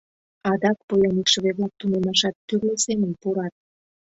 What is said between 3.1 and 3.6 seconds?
пурат.